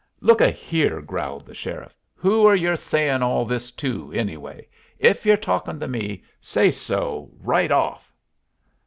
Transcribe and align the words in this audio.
"Look 0.19 0.41
a 0.41 0.49
here," 0.49 0.99
growled 0.99 1.45
the 1.45 1.53
sheriff, 1.53 1.95
"who 2.15 2.43
are 2.47 2.55
yer 2.55 2.75
sayin' 2.75 3.21
all 3.21 3.45
this 3.45 3.69
to 3.73 4.11
anyway? 4.15 4.67
If 4.97 5.27
yer 5.27 5.37
talkin' 5.37 5.79
to 5.79 5.87
me, 5.87 6.23
say 6.41 6.71
so 6.71 7.29
right 7.43 7.69
off." 7.71 8.11